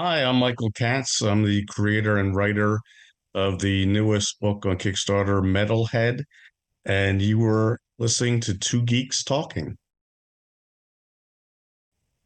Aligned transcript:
Hi, 0.00 0.22
I'm 0.22 0.36
Michael 0.36 0.70
Katz. 0.70 1.22
I'm 1.22 1.42
the 1.42 1.64
creator 1.64 2.18
and 2.18 2.32
writer 2.32 2.78
of 3.34 3.58
the 3.58 3.84
newest 3.86 4.38
book 4.38 4.64
on 4.64 4.76
Kickstarter, 4.76 5.42
Metalhead. 5.42 6.22
And 6.84 7.20
you 7.20 7.40
were 7.40 7.80
listening 7.98 8.38
to 8.42 8.56
Two 8.56 8.84
Geeks 8.84 9.24
Talking. 9.24 9.76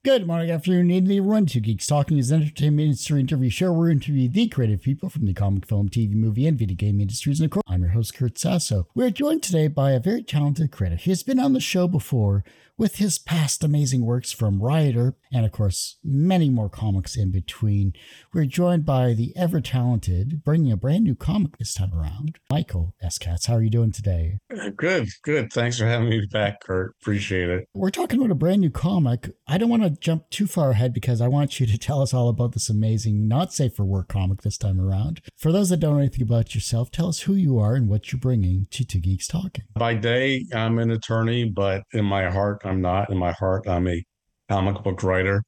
Good 0.05 0.27
morning, 0.27 0.51
afternoon, 0.51 0.91
evening, 0.91 1.19
everyone. 1.19 1.47
Two 1.47 1.61
Geeks 1.61 1.87
Talking 1.87 2.19
is 2.19 2.33
an 2.33 2.43
entertainment 2.43 2.87
industry 2.87 3.21
interview 3.21 3.51
show 3.51 3.73
where 3.73 3.87
we 3.87 3.93
interview 3.93 4.29
the 4.29 4.49
creative 4.49 4.83
people 4.83 5.09
from 5.09 5.27
the 5.27 5.33
comic, 5.33 5.65
film, 5.65 5.89
TV, 5.89 6.13
movie, 6.13 6.45
and 6.45 6.59
video 6.59 6.75
game 6.75 7.01
industries. 7.01 7.39
And 7.39 7.45
of 7.45 7.53
course, 7.53 7.63
I'm 7.69 7.83
your 7.83 7.93
host, 7.93 8.17
Kurt 8.17 8.37
Sasso. 8.37 8.89
We're 8.97 9.11
joined 9.11 9.45
today 9.45 9.69
by 9.69 9.93
a 9.93 10.01
very 10.01 10.25
talented 10.25 10.73
critic. 10.73 11.03
He's 11.03 11.23
been 11.23 11.39
on 11.39 11.53
the 11.53 11.61
show 11.61 11.87
before 11.87 12.43
with 12.77 12.97
his 12.97 13.17
past 13.17 13.63
amazing 13.63 14.05
works 14.05 14.33
from 14.33 14.61
Riot 14.61 14.97
Earp 14.97 15.17
and, 15.33 15.47
of 15.47 15.53
course, 15.53 15.99
many 16.03 16.51
more 16.51 16.69
comics 16.69 17.17
in 17.17 17.31
between. 17.31 17.93
We're 18.33 18.47
joined 18.47 18.85
by 18.85 19.13
the 19.13 19.33
ever 19.37 19.61
talented, 19.61 20.43
bringing 20.43 20.73
a 20.73 20.77
brand 20.77 21.05
new 21.05 21.15
comic 21.15 21.59
this 21.59 21.75
time 21.75 21.95
around, 21.95 22.39
Michael 22.51 22.97
S. 23.01 23.19
Katz. 23.19 23.47
How 23.47 23.55
are 23.55 23.63
you 23.63 23.71
doing 23.71 23.93
today? 23.93 24.39
Uh, 24.53 24.71
good, 24.71 25.11
good. 25.23 25.53
Thanks 25.53 25.79
for 25.79 25.85
having 25.85 26.09
me 26.09 26.27
back, 26.27 26.61
Kurt. 26.63 26.97
Appreciate 27.01 27.51
it. 27.51 27.69
We're 27.73 27.91
talking 27.91 28.19
about 28.19 28.33
a 28.33 28.35
brand 28.35 28.63
new 28.63 28.71
comic. 28.71 29.31
I 29.47 29.59
don't 29.59 29.71
want 29.71 29.85
to 29.85 29.92
jump 30.01 30.29
too 30.31 30.47
far 30.47 30.71
ahead 30.71 30.93
because 30.93 31.21
I 31.21 31.29
want 31.29 31.61
you 31.61 31.67
to 31.67 31.79
tell 31.79 32.01
us 32.01 32.13
all 32.13 32.29
about 32.29 32.53
this 32.53 32.69
amazing, 32.69 33.29
not 33.29 33.53
safe 33.53 33.75
for 33.75 33.85
work 33.85 34.09
comic 34.09 34.43
this 34.43 34.59
time 34.59 34.81
around. 34.81 35.21
For 35.37 35.53
those 35.53 35.69
that 35.71 35.79
don't 35.79 35.95
know 35.95 35.99
anything 36.01 36.23
about 36.23 36.55
yourself, 36.55 36.91
tell 36.91 37.09
us 37.09 37.21
who 37.21 37.35
you 37.35 37.59
are 37.59 37.75
and 37.75 37.89
what 37.89 38.13
you're 38.13 38.21
bringing 38.21 38.67
to 38.71 38.85
Two 38.85 39.01
Geeks 39.01 39.27
Talking. 39.27 39.65
By 39.75 39.95
day, 39.95 40.45
I'm 40.55 40.79
an 40.79 40.91
attorney, 40.91 41.45
but 41.45 41.83
in 41.93 42.05
my 42.05 42.31
heart, 42.31 42.63
I'm 42.65 42.81
not. 42.81 43.11
In 43.11 43.19
my 43.19 43.33
heart, 43.33 43.69
I'm 43.69 43.89
a 43.89 44.05
comic 44.49 44.83
book 44.83 45.03
writer. 45.03 45.43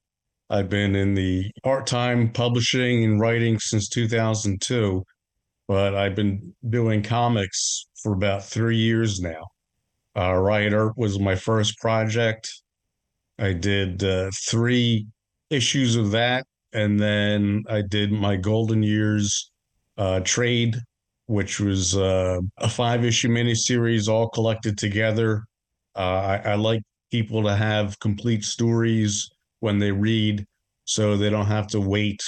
I've 0.51 0.69
been 0.69 0.95
in 0.95 1.15
the 1.15 1.51
part 1.63 1.87
time 1.87 2.31
publishing 2.31 3.05
and 3.05 3.21
writing 3.21 3.59
since 3.59 3.89
2002, 3.89 5.03
but 5.67 5.95
I've 5.95 6.15
been 6.15 6.55
doing 6.69 7.03
comics 7.03 7.87
for 8.03 8.13
about 8.13 8.45
three 8.45 8.77
years 8.77 9.21
now. 9.21 9.43
Uh, 10.17 10.35
Riot 10.35 10.73
Earp 10.73 10.97
was 10.97 11.19
my 11.19 11.35
first 11.35 11.79
project. 11.79 12.49
I 13.39 13.53
did 13.53 14.05
uh, 14.05 14.31
three 14.47 15.07
issues 15.51 15.97
of 15.97 16.11
that, 16.13 16.47
and 16.73 16.99
then 16.99 17.65
I 17.69 17.83
did 17.83 18.13
my 18.13 18.37
Golden 18.37 18.83
Years 18.83 19.51
uh, 19.97 20.21
trade, 20.21 20.77
which 21.27 21.61
was 21.61 21.97
uh, 21.97 22.41
a 22.59 22.69
five 22.69 23.05
issue 23.05 23.29
miniseries 23.29 24.09
all 24.09 24.29
collected 24.29 24.79
together. 24.79 25.45
Uh, 25.97 26.39
I, 26.45 26.51
I 26.51 26.55
like 26.55 26.83
people 27.11 27.43
to 27.45 27.55
have 27.55 27.99
complete 28.01 28.45
stories 28.45 29.29
when 29.61 29.79
they 29.79 29.93
read, 29.93 30.45
so 30.85 31.17
they 31.17 31.31
don't 31.31 31.47
have 31.47 31.67
to 31.69 31.81
wait 31.81 32.23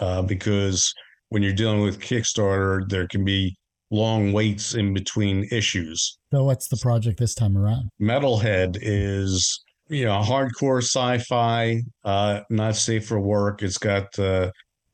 uh, 0.00 0.22
because 0.22 0.92
when 1.28 1.42
you're 1.42 1.52
dealing 1.52 1.80
with 1.80 2.00
Kickstarter, 2.00 2.88
there 2.88 3.06
can 3.08 3.24
be 3.24 3.56
long 3.90 4.32
waits 4.32 4.74
in 4.74 4.92
between 4.92 5.48
issues. 5.50 6.18
So, 6.32 6.44
what's 6.44 6.68
the 6.68 6.76
project 6.76 7.18
this 7.18 7.34
time 7.34 7.56
around? 7.56 7.90
Metalhead 8.00 8.78
is 8.80 9.62
you 9.88 10.04
know 10.04 10.20
hardcore 10.20 10.82
sci-fi, 10.82 11.82
uh, 12.04 12.40
not 12.50 12.76
safe 12.76 13.06
for 13.06 13.20
work. 13.20 13.62
It's 13.62 13.78
got 13.78 14.18
uh, 14.18 14.50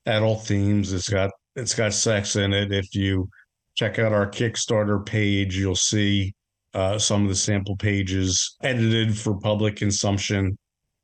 adult 0.06 0.46
themes. 0.46 0.92
It's 0.92 1.08
got 1.08 1.30
it's 1.56 1.74
got 1.74 1.92
sex 1.92 2.36
in 2.36 2.52
it. 2.52 2.72
If 2.72 2.94
you 2.94 3.28
check 3.74 3.98
out 3.98 4.12
our 4.12 4.28
Kickstarter 4.28 5.04
page, 5.04 5.56
you'll 5.56 5.74
see 5.74 6.34
uh, 6.74 6.98
some 6.98 7.22
of 7.22 7.28
the 7.28 7.34
sample 7.34 7.76
pages 7.76 8.56
edited 8.62 9.16
for 9.16 9.38
public 9.38 9.76
consumption. 9.76 10.56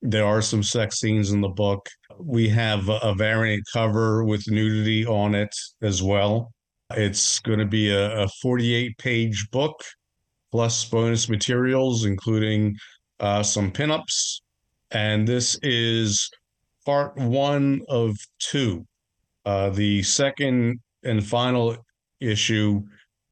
There 0.03 0.27
are 0.27 0.43
some 0.43 0.63
sex 0.63 1.01
scenes 1.01 1.31
in 1.31 1.41
the 1.41 1.49
book. 1.49 1.89
We 2.19 2.49
have 2.51 2.89
a 2.89 3.15
variant 3.15 3.65
cover 3.73 4.25
with 4.25 4.49
nudity 4.49 5.07
on 5.07 5.35
it 5.35 5.55
as 5.83 6.03
well. 6.03 6.53
It's 6.91 7.41
going 7.41 7.59
to 7.59 7.67
be 7.67 7.91
a, 7.91 8.23
a 8.23 8.29
48 8.41 8.97
page 8.99 9.49
book 9.51 9.83
plus 10.53 10.85
bonus 10.85 11.29
materials, 11.29 12.05
including 12.05 12.77
uh, 13.21 13.43
some 13.43 13.73
pinups. 13.73 14.41
And 14.91 15.27
this 15.27 15.59
is 15.63 16.31
part 16.85 17.17
one 17.17 17.83
of 17.89 18.17
two. 18.39 18.87
Uh, 19.45 19.71
the 19.71 20.03
second 20.03 20.81
and 21.05 21.25
final 21.25 21.77
issue 22.21 22.83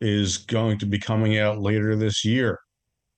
is 0.01 0.39
going 0.39 0.79
to 0.79 0.87
be 0.87 0.99
coming 0.99 1.39
out 1.39 1.61
later 1.61 1.97
this 1.97 2.25
year. 2.25 2.59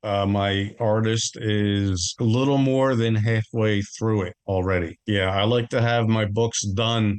Uh, 0.03 0.25
my 0.25 0.73
artist 0.79 1.37
is 1.41 2.15
a 2.21 2.25
little 2.25 2.59
more 2.59 2.95
than 2.95 3.15
halfway 3.15 3.83
through 3.83 4.23
it 4.23 4.35
already. 4.47 4.97
Yeah, 5.07 5.31
I 5.31 5.45
like 5.45 5.69
to 5.71 5.83
have 5.83 6.07
my 6.07 6.27
books 6.27 6.63
done 6.63 7.19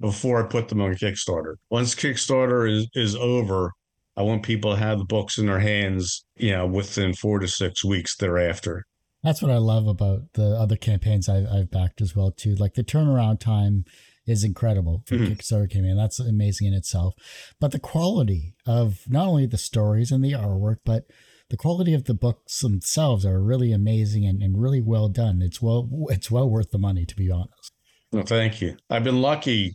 before 0.00 0.44
I 0.44 0.46
put 0.46 0.68
them 0.68 0.80
on 0.80 0.94
Kickstarter. 0.94 1.54
Once 1.70 1.94
Kickstarter 1.94 2.70
is, 2.70 2.86
is 2.94 3.16
over, 3.16 3.72
I 4.18 4.22
want 4.22 4.42
people 4.42 4.74
to 4.74 4.80
have 4.80 4.98
the 4.98 5.04
books 5.04 5.38
in 5.38 5.46
their 5.46 5.60
hands, 5.60 6.24
you 6.36 6.50
know, 6.50 6.66
within 6.66 7.14
four 7.14 7.38
to 7.38 7.46
six 7.46 7.84
weeks 7.84 8.16
thereafter. 8.16 8.84
That's 9.22 9.40
what 9.40 9.52
I 9.52 9.58
love 9.58 9.86
about 9.86 10.32
the 10.34 10.56
other 10.58 10.74
campaigns 10.74 11.28
I've, 11.28 11.46
I've 11.46 11.70
backed 11.70 12.00
as 12.00 12.16
well 12.16 12.32
too. 12.32 12.56
Like 12.56 12.74
the 12.74 12.82
turnaround 12.82 13.38
time 13.38 13.84
is 14.26 14.42
incredible 14.42 15.04
for 15.06 15.14
mm-hmm. 15.14 15.32
Kickstarter 15.32 15.70
campaign. 15.70 15.96
That's 15.96 16.18
amazing 16.18 16.66
in 16.66 16.74
itself. 16.74 17.14
But 17.60 17.70
the 17.70 17.78
quality 17.78 18.56
of 18.66 19.04
not 19.06 19.28
only 19.28 19.46
the 19.46 19.56
stories 19.56 20.10
and 20.10 20.24
the 20.24 20.32
artwork, 20.32 20.78
but 20.84 21.04
the 21.48 21.56
quality 21.56 21.94
of 21.94 22.04
the 22.04 22.14
books 22.14 22.60
themselves 22.60 23.24
are 23.24 23.40
really 23.40 23.72
amazing 23.72 24.26
and, 24.26 24.42
and 24.42 24.60
really 24.60 24.82
well 24.82 25.08
done. 25.08 25.42
It's 25.42 25.62
well 25.62 25.88
it's 26.08 26.28
well 26.28 26.50
worth 26.50 26.72
the 26.72 26.78
money 26.78 27.06
to 27.06 27.14
be 27.14 27.30
honest. 27.30 27.72
Well, 28.10 28.24
thank 28.24 28.60
you. 28.60 28.76
I've 28.90 29.04
been 29.04 29.22
lucky. 29.22 29.74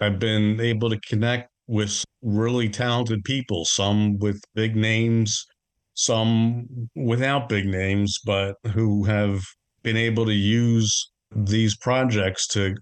I've 0.00 0.20
been 0.20 0.60
able 0.60 0.90
to 0.90 1.00
connect 1.00 1.49
with 1.70 2.04
really 2.20 2.68
talented 2.68 3.22
people, 3.22 3.64
some 3.64 4.18
with 4.18 4.42
big 4.56 4.74
names, 4.74 5.46
some 5.94 6.66
without 6.96 7.48
big 7.48 7.64
names, 7.64 8.18
but 8.26 8.56
who 8.72 9.04
have 9.04 9.40
been 9.84 9.96
able 9.96 10.26
to 10.26 10.34
use 10.34 11.12
these 11.34 11.76
projects 11.76 12.48
to 12.48 12.74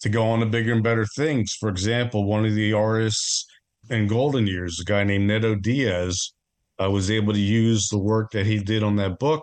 to 0.00 0.08
go 0.08 0.24
on 0.24 0.38
to 0.38 0.46
bigger 0.46 0.72
and 0.72 0.84
better 0.84 1.04
things. 1.16 1.56
For 1.58 1.68
example, 1.68 2.24
one 2.24 2.44
of 2.44 2.54
the 2.54 2.72
artists 2.72 3.44
in 3.90 4.06
Golden 4.06 4.46
Years, 4.46 4.78
a 4.80 4.84
guy 4.84 5.02
named 5.02 5.28
Netho 5.28 5.60
Diaz, 5.60 6.32
uh, 6.80 6.88
was 6.88 7.10
able 7.10 7.32
to 7.32 7.40
use 7.40 7.88
the 7.88 7.98
work 7.98 8.30
that 8.30 8.46
he 8.46 8.60
did 8.60 8.84
on 8.84 8.94
that 8.96 9.18
book 9.18 9.42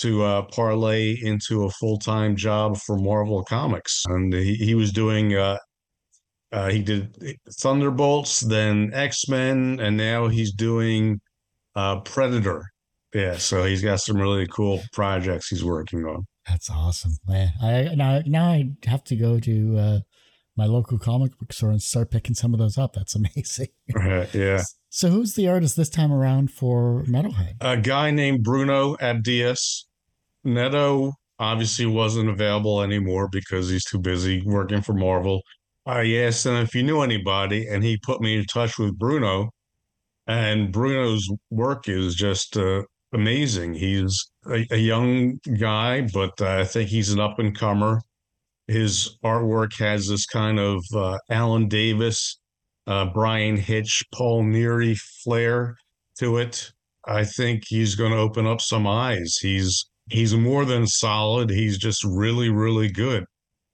to 0.00 0.22
uh, 0.22 0.42
parlay 0.54 1.16
into 1.22 1.64
a 1.64 1.70
full 1.70 1.98
time 1.98 2.36
job 2.36 2.76
for 2.76 2.98
Marvel 2.98 3.42
Comics. 3.44 4.02
And 4.06 4.34
he, 4.34 4.56
he 4.56 4.74
was 4.74 4.92
doing, 4.92 5.34
uh, 5.34 5.56
uh, 6.52 6.68
he 6.68 6.82
did 6.82 7.16
Thunderbolts, 7.60 8.40
then 8.40 8.90
X 8.92 9.28
Men, 9.28 9.80
and 9.80 9.96
now 9.96 10.28
he's 10.28 10.52
doing 10.52 11.20
uh, 11.74 12.00
Predator. 12.00 12.64
Yeah, 13.14 13.36
so 13.36 13.64
he's 13.64 13.82
got 13.82 14.00
some 14.00 14.16
really 14.16 14.46
cool 14.46 14.80
projects 14.92 15.48
he's 15.48 15.64
working 15.64 16.04
on. 16.04 16.26
That's 16.48 16.70
awesome, 16.70 17.12
man. 17.26 17.52
I 17.62 17.94
now 17.94 18.20
now 18.26 18.46
I 18.46 18.70
have 18.84 19.04
to 19.04 19.16
go 19.16 19.38
to 19.40 19.78
uh, 19.78 19.98
my 20.56 20.66
local 20.66 20.98
comic 20.98 21.38
book 21.38 21.52
store 21.52 21.70
and 21.70 21.80
start 21.80 22.10
picking 22.10 22.34
some 22.34 22.52
of 22.52 22.58
those 22.58 22.78
up. 22.78 22.94
That's 22.94 23.14
amazing. 23.36 23.68
Right, 23.94 24.32
yeah. 24.34 24.62
So 24.90 25.08
who's 25.08 25.34
the 25.34 25.48
artist 25.48 25.76
this 25.76 25.88
time 25.88 26.12
around 26.12 26.50
for 26.50 27.04
Metalhead? 27.04 27.54
A 27.60 27.78
guy 27.78 28.10
named 28.10 28.42
Bruno 28.42 28.96
Abdias. 28.96 29.84
Netho 30.46 31.12
obviously 31.38 31.86
wasn't 31.86 32.28
available 32.28 32.82
anymore 32.82 33.28
because 33.30 33.70
he's 33.70 33.84
too 33.84 33.98
busy 33.98 34.42
working 34.44 34.82
for 34.82 34.92
Marvel. 34.92 35.42
I 35.84 36.14
asked 36.16 36.46
him 36.46 36.54
if 36.54 36.72
he 36.72 36.82
knew 36.82 37.00
anybody, 37.00 37.66
and 37.66 37.82
he 37.82 37.96
put 37.96 38.20
me 38.20 38.36
in 38.38 38.44
touch 38.44 38.78
with 38.78 38.98
Bruno. 38.98 39.50
And 40.26 40.72
Bruno's 40.72 41.28
work 41.50 41.88
is 41.88 42.14
just 42.14 42.56
uh, 42.56 42.82
amazing. 43.12 43.74
He's 43.74 44.30
a, 44.46 44.64
a 44.70 44.76
young 44.76 45.40
guy, 45.58 46.02
but 46.12 46.40
uh, 46.40 46.60
I 46.60 46.64
think 46.64 46.88
he's 46.88 47.12
an 47.12 47.20
up 47.20 47.38
and 47.38 47.56
comer. 47.56 48.00
His 48.68 49.18
artwork 49.24 49.76
has 49.78 50.08
this 50.08 50.24
kind 50.26 50.58
of 50.60 50.84
uh, 50.94 51.18
Alan 51.28 51.68
Davis, 51.68 52.38
uh, 52.86 53.06
Bryan 53.06 53.56
Hitch, 53.56 54.04
Paul 54.14 54.44
Neary 54.44 54.96
flair 55.24 55.76
to 56.18 56.36
it. 56.36 56.72
I 57.06 57.24
think 57.24 57.64
he's 57.66 57.96
going 57.96 58.12
to 58.12 58.18
open 58.18 58.46
up 58.46 58.60
some 58.60 58.86
eyes. 58.86 59.36
He's 59.40 59.84
he's 60.08 60.34
more 60.34 60.64
than 60.64 60.86
solid. 60.86 61.50
He's 61.50 61.78
just 61.78 62.04
really, 62.04 62.50
really 62.50 62.88
good. 62.88 63.24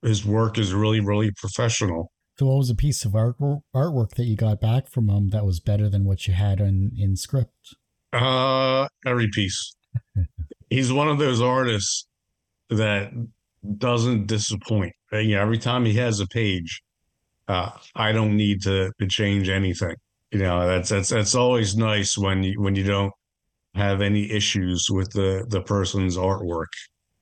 His 0.03 0.25
work 0.25 0.59
is 0.59 0.73
really, 0.73 1.01
really 1.01 1.31
professional. 1.33 2.13
So, 2.39 2.47
what 2.47 2.59
was 2.59 2.71
a 2.71 2.75
piece 2.75 3.05
of 3.05 3.13
artwork 3.13 3.63
artwork 3.75 4.11
that 4.15 4.25
you 4.25 4.37
got 4.37 4.61
back 4.61 4.89
from 4.89 5.09
him 5.09 5.31
that 5.31 5.45
was 5.45 5.59
better 5.61 5.89
than 5.89 6.05
what 6.05 6.29
you 6.29 6.35
had 6.35 6.61
in 6.61 6.93
in 6.97 7.17
script? 7.17 7.75
Uh, 8.13 8.89
every 9.05 9.29
piece. 9.29 9.75
He's 10.71 10.93
one 10.93 11.09
of 11.09 11.19
those 11.19 11.41
artists 11.41 12.07
that 12.71 13.11
doesn't 13.79 14.27
disappoint. 14.27 14.93
You 15.13 15.37
know, 15.37 15.43
every 15.43 15.59
time 15.59 15.85
he 15.85 15.95
has 15.95 16.21
a 16.21 16.27
page, 16.27 16.83
uh, 17.49 17.71
I 17.97 18.13
don't 18.13 18.37
need 18.37 18.63
to, 18.63 18.93
to 19.01 19.07
change 19.07 19.49
anything. 19.49 19.97
You 20.31 20.41
know, 20.41 20.67
that's 20.67 20.91
that's 20.91 21.09
that's 21.09 21.35
always 21.35 21.77
nice 21.77 22.19
when 22.19 22.43
you 22.43 22.61
when 22.61 22.77
you 22.77 22.85
don't 22.85 23.13
have 23.75 24.03
any 24.03 24.31
issues 24.31 24.87
with 24.91 25.11
the 25.11 25.47
the 25.49 25.63
person's 25.63 26.17
artwork. 26.17 26.67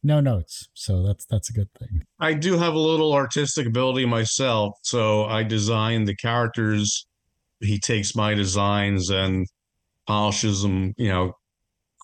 No 0.07 0.21
notes, 0.21 0.69
so 0.73 1.03
that's 1.03 1.27
that's 1.27 1.51
a 1.51 1.53
good 1.53 1.69
thing. 1.79 2.03
I 2.21 2.33
do 2.33 2.57
have 2.57 2.75
a 2.75 2.79
little 2.79 3.13
artistic 3.13 3.67
ability 3.67 4.07
myself, 4.07 4.75
so 4.83 5.25
I 5.25 5.43
design 5.43 6.05
the 6.05 6.15
characters. 6.15 7.07
He 7.61 7.79
takes 7.79 8.15
my 8.15 8.33
designs 8.33 9.11
and 9.11 9.47
polishes 10.07 10.63
them, 10.63 10.95
you 10.97 11.09
know, 11.09 11.33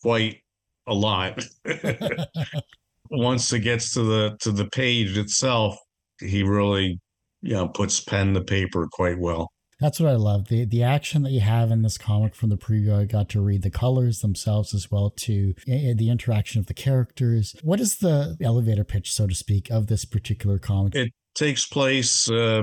quite 0.02 0.38
a 0.87 0.94
lot. 0.94 1.44
Once 3.10 3.52
it 3.52 3.60
gets 3.60 3.94
to 3.94 4.02
the 4.02 4.37
to 4.40 4.50
the 4.50 4.66
page 4.70 5.16
itself, 5.16 5.76
he 6.19 6.43
really, 6.43 6.98
you 7.40 7.55
know, 7.55 7.69
puts 7.69 8.00
pen 8.00 8.34
to 8.34 8.43
paper 8.43 8.88
quite 8.93 9.19
well. 9.19 9.50
That's 9.82 9.99
what 9.99 10.11
I 10.11 10.14
love. 10.14 10.46
The 10.46 10.64
the 10.64 10.84
action 10.84 11.23
that 11.23 11.32
you 11.32 11.40
have 11.40 11.73
in 11.73 11.82
this 11.82 11.99
comic 11.99 12.37
from 12.37 12.50
the 12.50 12.56
preview, 12.56 12.96
I 12.96 13.05
got 13.05 13.29
to 13.31 13.40
read 13.40 13.62
the 13.62 13.70
colors 13.70 14.20
themselves 14.20 14.73
as 14.73 14.93
well 14.93 15.11
to 15.11 15.55
the 15.67 16.08
interaction 16.08 16.61
of 16.61 16.67
the 16.67 16.75
characters. 16.75 17.56
What 17.64 17.81
is 17.81 17.96
the 17.96 18.37
elevator 18.40 18.84
pitch, 18.84 19.12
so 19.12 19.26
to 19.26 19.34
speak, 19.34 19.70
of 19.70 19.88
this 19.88 20.05
particular 20.05 20.61
comic? 20.61 20.94
It 20.94 21.12
takes 21.34 21.67
place 21.67 22.31
uh, 22.31 22.62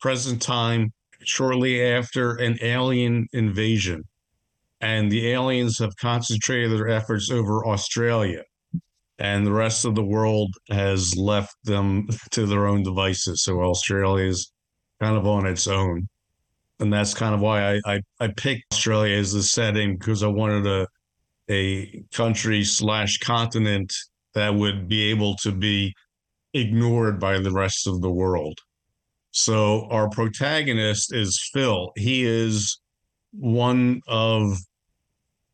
present 0.00 0.40
time 0.40 0.94
shortly 1.22 1.82
after 1.82 2.36
an 2.36 2.56
alien 2.62 3.26
invasion. 3.34 4.04
And 4.80 5.12
the 5.12 5.32
aliens 5.32 5.78
have 5.80 5.94
concentrated 5.96 6.72
their 6.72 6.88
efforts 6.88 7.30
over 7.30 7.66
Australia. 7.66 8.42
And 9.18 9.46
the 9.46 9.52
rest 9.52 9.84
of 9.84 9.94
the 9.94 10.04
world 10.04 10.54
has 10.70 11.14
left 11.14 11.54
them 11.64 12.08
to 12.30 12.46
their 12.46 12.66
own 12.66 12.84
devices. 12.84 13.42
So 13.44 13.60
Australia 13.60 14.28
is 14.28 14.50
kind 14.98 15.18
of 15.18 15.26
on 15.26 15.46
its 15.46 15.68
own 15.68 16.08
and 16.80 16.92
that's 16.92 17.14
kind 17.14 17.34
of 17.34 17.40
why 17.40 17.74
I, 17.74 17.80
I, 17.86 18.00
I 18.20 18.28
picked 18.28 18.72
Australia 18.72 19.16
as 19.16 19.32
the 19.32 19.42
setting 19.42 19.96
because 19.96 20.22
I 20.22 20.28
wanted 20.28 20.66
a 20.66 20.86
a 21.50 22.02
country 22.12 22.64
slash 22.64 23.18
continent 23.18 23.92
that 24.34 24.54
would 24.54 24.88
be 24.88 25.10
able 25.10 25.36
to 25.36 25.52
be 25.52 25.94
ignored 26.54 27.20
by 27.20 27.38
the 27.38 27.52
rest 27.52 27.86
of 27.86 28.00
the 28.00 28.10
world. 28.10 28.58
So 29.30 29.86
our 29.90 30.08
protagonist 30.08 31.12
is 31.12 31.50
Phil. 31.52 31.92
He 31.96 32.24
is 32.24 32.80
one 33.32 34.00
of 34.06 34.56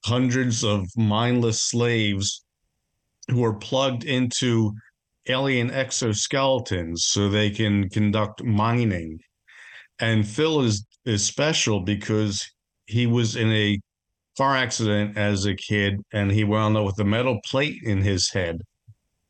hundreds 0.05 0.65
of 0.65 0.87
mindless 0.97 1.63
slaves 1.63 2.45
who 3.29 3.45
are 3.45 3.55
plugged 3.55 4.05
into 4.05 4.73
alien 5.29 5.71
exoskeletons 5.71 6.99
so 6.99 7.29
they 7.29 7.51
can 7.51 7.89
conduct 7.89 8.43
mining. 8.43 9.19
And 10.01 10.27
Phil 10.27 10.63
is 10.63 10.85
is 11.05 11.25
special 11.25 11.81
because 11.81 12.47
he 12.87 13.07
was 13.07 13.37
in 13.37 13.51
a 13.53 13.79
car 14.37 14.57
accident 14.57 15.17
as 15.17 15.47
a 15.47 15.55
kid 15.55 16.01
and 16.13 16.31
he 16.31 16.45
wound 16.45 16.77
up 16.77 16.85
with 16.85 16.99
a 16.99 17.05
metal 17.05 17.39
plate 17.45 17.83
in 17.83 18.01
his 18.03 18.31
head. 18.31 18.61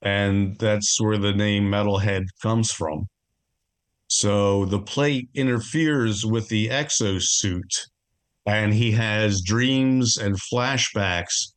And 0.03 0.59
that's 0.59 1.01
where 1.01 1.19
the 1.19 1.33
name 1.33 1.71
Metalhead 1.71 2.25
comes 2.43 2.71
from. 2.73 3.07
So 4.09 4.65
the 4.65 4.81
plate 4.81 5.29
interferes 5.35 6.27
with 6.27 6.49
the 6.49 6.69
exosuit, 6.69 7.89
and 8.47 8.75
he 8.75 8.91
has 8.93 9.43
dreams 9.43 10.17
and 10.17 10.37
flashbacks 10.53 11.53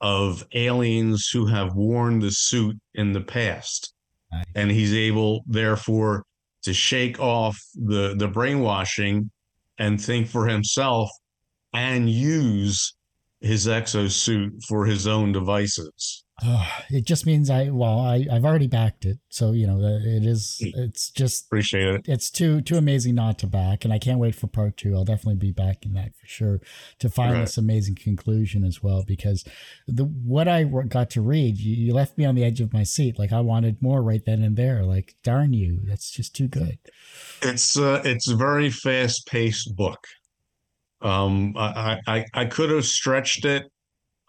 of 0.00 0.44
aliens 0.54 1.28
who 1.32 1.46
have 1.46 1.74
worn 1.74 2.20
the 2.20 2.30
suit 2.30 2.76
in 2.94 3.12
the 3.12 3.22
past. 3.22 3.92
Nice. 4.30 4.44
And 4.54 4.70
he's 4.70 4.94
able, 4.94 5.42
therefore, 5.46 6.22
to 6.66 6.74
shake 6.74 7.20
off 7.20 7.56
the, 7.76 8.16
the 8.16 8.26
brainwashing 8.26 9.30
and 9.78 10.02
think 10.02 10.26
for 10.26 10.48
himself 10.48 11.08
and 11.72 12.10
use 12.10 12.96
his 13.40 13.68
exosuit 13.68 14.50
for 14.66 14.84
his 14.84 15.06
own 15.06 15.30
devices. 15.30 16.24
Uh, 16.44 16.66
it 16.90 17.06
just 17.06 17.26
means 17.26 17.50
I 17.50 17.70
well 17.70 18.00
I 18.00 18.26
I've 18.30 18.44
already 18.44 18.66
backed 18.66 19.04
it, 19.04 19.18
so 19.28 19.52
you 19.52 19.66
know 19.66 19.78
it 19.80 20.24
is 20.24 20.60
hmm. 20.62 20.78
it's 20.80 21.10
just 21.10 21.46
appreciate 21.46 21.88
it. 21.88 22.02
It's 22.06 22.30
too 22.30 22.60
too 22.60 22.76
amazing 22.76 23.14
not 23.14 23.38
to 23.40 23.46
back, 23.46 23.84
and 23.84 23.92
I 23.92 23.98
can't 23.98 24.18
wait 24.18 24.34
for 24.34 24.46
part 24.46 24.76
two. 24.76 24.94
I'll 24.94 25.04
definitely 25.04 25.36
be 25.36 25.52
backing 25.52 25.94
that 25.94 26.14
for 26.16 26.26
sure 26.26 26.60
to 26.98 27.08
find 27.08 27.34
right. 27.34 27.40
this 27.40 27.56
amazing 27.56 27.96
conclusion 27.96 28.64
as 28.64 28.82
well. 28.82 29.02
Because 29.06 29.44
the 29.86 30.04
what 30.04 30.48
I 30.48 30.64
got 30.64 31.10
to 31.10 31.20
read, 31.20 31.58
you, 31.58 31.74
you 31.74 31.94
left 31.94 32.18
me 32.18 32.24
on 32.24 32.34
the 32.34 32.44
edge 32.44 32.60
of 32.60 32.72
my 32.72 32.82
seat. 32.82 33.18
Like 33.18 33.32
I 33.32 33.40
wanted 33.40 33.82
more 33.82 34.02
right 34.02 34.24
then 34.24 34.42
and 34.42 34.56
there. 34.56 34.84
Like 34.84 35.16
darn 35.22 35.52
you, 35.52 35.80
that's 35.84 36.10
just 36.10 36.34
too 36.34 36.48
good. 36.48 36.78
It's 37.42 37.78
uh, 37.78 38.02
it's 38.04 38.28
a 38.28 38.36
very 38.36 38.70
fast 38.70 39.26
paced 39.26 39.74
book. 39.74 40.06
Um, 41.02 41.54
I, 41.56 42.00
I 42.06 42.24
I 42.34 42.44
could 42.46 42.70
have 42.70 42.86
stretched 42.86 43.44
it 43.44 43.70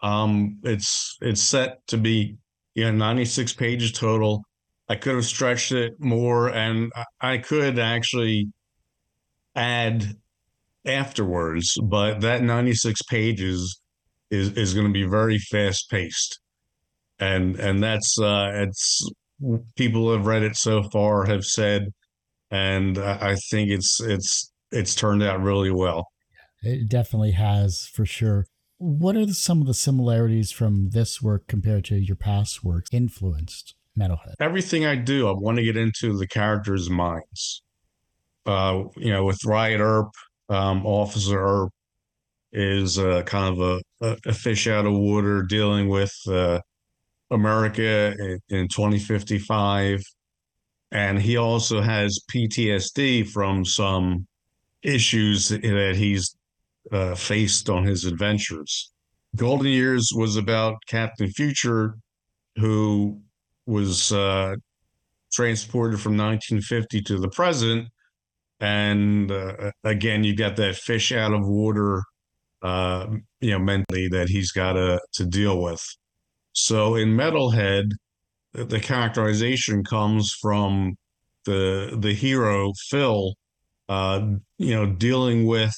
um, 0.02 0.58
it's 0.62 1.16
it's 1.20 1.42
set 1.42 1.86
to 1.88 1.98
be 1.98 2.36
you 2.74 2.84
know 2.84 2.92
96 2.92 3.52
pages 3.54 3.92
total. 3.92 4.42
I 4.88 4.96
could 4.96 5.16
have 5.16 5.24
stretched 5.24 5.72
it 5.72 5.94
more, 5.98 6.48
and 6.48 6.90
I 7.20 7.38
could 7.38 7.78
actually 7.78 8.48
add 9.54 10.16
afterwards, 10.86 11.76
but 11.82 12.20
that 12.20 12.42
96 12.42 13.02
pages 13.02 13.80
is 14.30 14.52
is 14.52 14.74
going 14.74 14.86
to 14.86 14.92
be 14.92 15.04
very 15.04 15.38
fast 15.38 15.90
paced, 15.90 16.40
and 17.18 17.56
and 17.56 17.82
that's 17.82 18.18
uh, 18.20 18.50
it's 18.54 19.08
people 19.76 20.12
have 20.12 20.26
read 20.26 20.42
it 20.42 20.56
so 20.56 20.82
far 20.82 21.26
have 21.26 21.44
said, 21.44 21.88
and 22.50 22.98
I 22.98 23.36
think 23.50 23.70
it's 23.70 24.00
it's 24.00 24.52
it's 24.70 24.94
turned 24.94 25.22
out 25.22 25.42
really 25.42 25.70
well. 25.70 26.06
It 26.62 26.88
definitely 26.88 27.32
has 27.32 27.86
for 27.92 28.04
sure. 28.04 28.46
What 28.78 29.16
are 29.16 29.26
the, 29.26 29.34
some 29.34 29.60
of 29.60 29.66
the 29.66 29.74
similarities 29.74 30.52
from 30.52 30.90
this 30.90 31.20
work 31.20 31.48
compared 31.48 31.84
to 31.86 31.96
your 31.96 32.14
past 32.14 32.62
works 32.62 32.88
influenced 32.92 33.74
Metalhead? 33.98 34.34
Everything 34.38 34.86
I 34.86 34.94
do, 34.94 35.28
I 35.28 35.32
want 35.32 35.58
to 35.58 35.64
get 35.64 35.76
into 35.76 36.16
the 36.16 36.28
characters' 36.28 36.88
minds. 36.88 37.62
Uh, 38.46 38.84
you 38.96 39.10
know, 39.10 39.24
with 39.24 39.44
Riot 39.44 39.80
Earp, 39.80 40.10
um, 40.48 40.86
Officer 40.86 41.38
Earp 41.38 41.72
is 42.52 42.98
uh, 42.98 43.22
kind 43.24 43.60
of 43.60 43.82
a, 44.00 44.16
a, 44.24 44.32
fish 44.32 44.66
out 44.66 44.86
of 44.86 44.92
water 44.92 45.42
dealing 45.42 45.88
with 45.88 46.14
uh, 46.28 46.60
America 47.30 48.14
in, 48.18 48.40
in 48.48 48.68
2055. 48.68 50.00
And 50.92 51.20
he 51.20 51.36
also 51.36 51.82
has 51.82 52.20
PTSD 52.32 53.28
from 53.28 53.64
some 53.66 54.26
issues 54.82 55.48
that 55.48 55.94
he's 55.96 56.37
uh, 56.92 57.14
faced 57.14 57.68
on 57.68 57.84
his 57.84 58.04
adventures. 58.04 58.92
Golden 59.36 59.68
Years 59.68 60.10
was 60.14 60.36
about 60.36 60.76
Captain 60.86 61.28
Future, 61.30 61.94
who 62.56 63.20
was 63.66 64.10
uh, 64.12 64.56
transported 65.32 66.00
from 66.00 66.16
1950 66.16 67.02
to 67.02 67.18
the 67.18 67.28
present. 67.28 67.88
And 68.60 69.30
uh, 69.30 69.70
again, 69.84 70.24
you 70.24 70.34
got 70.34 70.56
that 70.56 70.76
fish 70.76 71.12
out 71.12 71.32
of 71.32 71.46
water, 71.46 72.02
uh, 72.62 73.06
you 73.40 73.50
know, 73.50 73.58
mentally 73.58 74.08
that 74.08 74.28
he's 74.28 74.50
got 74.50 74.72
to 74.72 75.00
to 75.14 75.26
deal 75.26 75.62
with. 75.62 75.84
So 76.52 76.96
in 76.96 77.10
Metalhead, 77.10 77.90
the 78.52 78.80
characterization 78.80 79.84
comes 79.84 80.32
from 80.32 80.96
the 81.44 81.96
the 82.00 82.14
hero 82.14 82.72
Phil, 82.88 83.34
uh, 83.88 84.26
you 84.56 84.74
know, 84.74 84.86
dealing 84.86 85.46
with 85.46 85.76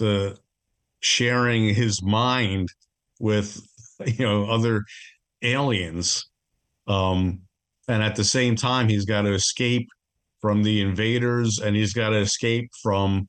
the 0.00 0.36
sharing 1.00 1.74
his 1.74 2.02
mind 2.02 2.68
with 3.20 3.60
you 4.06 4.26
know 4.26 4.50
other 4.50 4.82
aliens. 5.42 6.26
Um 6.88 7.42
and 7.88 8.02
at 8.02 8.16
the 8.16 8.24
same 8.24 8.56
time 8.56 8.88
he's 8.88 9.04
got 9.04 9.22
to 9.22 9.32
escape 9.32 9.88
from 10.40 10.62
the 10.62 10.80
invaders 10.80 11.58
and 11.58 11.76
he's 11.76 11.92
got 11.92 12.10
to 12.10 12.16
escape 12.16 12.70
from 12.82 13.26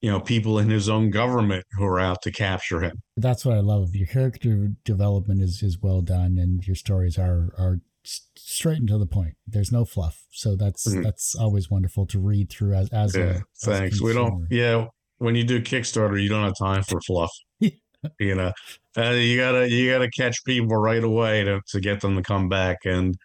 you 0.00 0.10
know 0.10 0.20
people 0.20 0.58
in 0.58 0.68
his 0.68 0.88
own 0.88 1.10
government 1.10 1.64
who 1.72 1.84
are 1.84 2.00
out 2.00 2.20
to 2.22 2.32
capture 2.32 2.80
him. 2.80 3.00
That's 3.16 3.44
what 3.44 3.56
i 3.56 3.60
love. 3.60 3.94
Your 3.94 4.06
character 4.06 4.72
development 4.84 5.40
is 5.40 5.62
is 5.62 5.80
well 5.80 6.02
done 6.02 6.38
and 6.38 6.66
your 6.66 6.76
stories 6.76 7.18
are 7.18 7.54
are 7.56 7.80
straight 8.04 8.78
and 8.78 8.88
to 8.88 8.98
the 8.98 9.06
point. 9.06 9.34
There's 9.46 9.72
no 9.72 9.84
fluff. 9.84 10.24
So 10.30 10.56
that's 10.56 10.86
mm-hmm. 10.86 11.02
that's 11.02 11.34
always 11.34 11.70
wonderful 11.70 12.06
to 12.06 12.18
read 12.18 12.50
through 12.50 12.74
as 12.74 12.90
as 12.90 13.16
yeah, 13.16 13.22
a 13.22 13.40
thanks. 13.62 13.96
as 13.96 14.00
a 14.00 14.04
we 14.04 14.12
don't 14.12 14.46
yeah 14.50 14.86
when 15.18 15.34
you 15.34 15.44
do 15.44 15.60
Kickstarter, 15.60 16.20
you 16.20 16.28
don't 16.28 16.44
have 16.44 16.58
time 16.58 16.82
for 16.82 17.00
fluff. 17.00 17.30
you 17.60 18.34
know, 18.34 18.52
uh, 18.96 19.10
you 19.10 19.36
gotta 19.36 19.68
you 19.68 19.90
gotta 19.90 20.10
catch 20.10 20.44
people 20.44 20.76
right 20.76 21.02
away 21.02 21.44
to 21.44 21.60
to 21.68 21.80
get 21.80 22.00
them 22.00 22.16
to 22.16 22.22
come 22.22 22.48
back. 22.48 22.78
And 22.84 23.16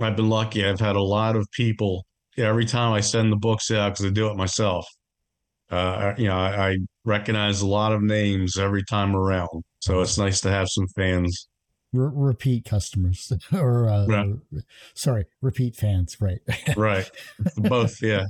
I've 0.00 0.16
been 0.16 0.28
lucky. 0.28 0.66
I've 0.66 0.80
had 0.80 0.96
a 0.96 1.02
lot 1.02 1.36
of 1.36 1.50
people. 1.52 2.06
Every 2.38 2.64
time 2.64 2.92
I 2.92 3.00
send 3.00 3.30
the 3.30 3.36
books 3.36 3.70
out, 3.70 3.92
because 3.92 4.06
I 4.06 4.10
do 4.10 4.30
it 4.30 4.36
myself. 4.36 4.86
Uh, 5.70 6.14
you 6.16 6.28
know, 6.28 6.36
I, 6.36 6.70
I 6.70 6.78
recognize 7.04 7.60
a 7.60 7.66
lot 7.66 7.92
of 7.92 8.02
names 8.02 8.58
every 8.58 8.84
time 8.84 9.14
around. 9.14 9.62
So 9.80 10.00
it's 10.00 10.16
nice 10.16 10.40
to 10.42 10.50
have 10.50 10.68
some 10.68 10.86
fans 10.88 11.48
repeat 11.92 12.64
customers 12.64 13.32
or, 13.52 13.88
uh, 13.88 14.06
right. 14.06 14.34
sorry 14.94 15.24
repeat 15.40 15.76
fans 15.76 16.16
right 16.20 16.40
right 16.76 17.10
both 17.56 18.00
yeah 18.02 18.24